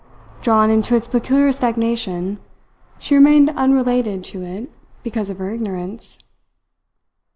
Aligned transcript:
Drawn 0.41 0.71
into 0.71 0.95
its 0.95 1.07
peculiar 1.07 1.51
stagnation 1.51 2.39
she 2.97 3.13
remained 3.13 3.51
unrelated 3.51 4.23
to 4.33 4.41
it 4.41 4.71
because 5.03 5.29
of 5.29 5.37
her 5.37 5.51
ignorance. 5.51 6.17